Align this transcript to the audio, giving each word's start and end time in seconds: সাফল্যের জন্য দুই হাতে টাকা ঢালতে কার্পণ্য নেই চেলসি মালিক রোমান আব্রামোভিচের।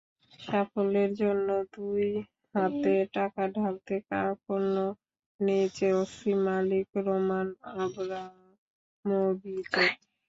সাফল্যের 0.39 1.11
জন্য 1.15 1.47
দুই 1.73 2.05
হাতে 2.55 2.93
টাকা 3.13 3.43
ঢালতে 3.55 3.95
কার্পণ্য 4.09 4.75
নেই 5.39 5.65
চেলসি 5.77 6.31
মালিক 6.45 6.87
রোমান 7.05 7.47
আব্রামোভিচের। 7.77 9.61